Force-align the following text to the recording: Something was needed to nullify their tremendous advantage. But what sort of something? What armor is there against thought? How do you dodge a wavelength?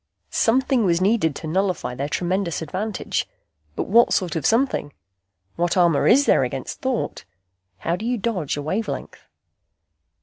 Something 0.31 0.83
was 0.83 0.99
needed 0.99 1.35
to 1.35 1.47
nullify 1.47 1.93
their 1.93 2.09
tremendous 2.09 2.63
advantage. 2.63 3.27
But 3.75 3.83
what 3.83 4.13
sort 4.13 4.35
of 4.35 4.47
something? 4.47 4.93
What 5.57 5.77
armor 5.77 6.07
is 6.07 6.25
there 6.25 6.43
against 6.43 6.81
thought? 6.81 7.23
How 7.77 7.95
do 7.95 8.05
you 8.07 8.17
dodge 8.17 8.57
a 8.57 8.63
wavelength? 8.63 9.19